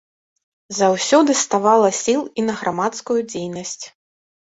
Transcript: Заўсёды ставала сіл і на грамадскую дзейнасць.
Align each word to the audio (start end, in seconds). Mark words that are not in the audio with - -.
Заўсёды 0.77 1.35
ставала 1.41 1.89
сіл 1.97 2.21
і 2.41 2.45
на 2.47 2.55
грамадскую 2.61 3.19
дзейнасць. 3.31 3.85